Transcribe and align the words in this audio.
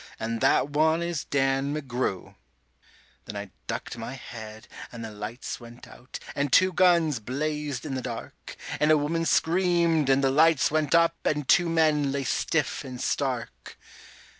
.and 0.19 0.41
that 0.41 0.69
one 0.71 1.03
is 1.03 1.25
Dan 1.25 1.75
McGrew." 1.75 2.33
Then 3.25 3.35
I 3.37 3.51
ducked 3.67 3.99
my 3.99 4.13
head, 4.13 4.67
and 4.91 5.05
the 5.05 5.11
lights 5.11 5.59
went 5.59 5.87
out, 5.87 6.17
and 6.33 6.51
two 6.51 6.73
guns 6.73 7.19
blazed 7.19 7.85
in 7.85 7.93
the 7.93 8.01
dark, 8.01 8.55
And 8.79 8.89
a 8.89 8.97
woman 8.97 9.25
screamed, 9.25 10.09
and 10.09 10.23
the 10.23 10.31
lights 10.31 10.71
went 10.71 10.95
up, 10.95 11.17
and 11.23 11.47
two 11.47 11.69
men 11.69 12.11
lay 12.11 12.23
stiff 12.23 12.83
and 12.83 12.99
stark. 12.99 13.77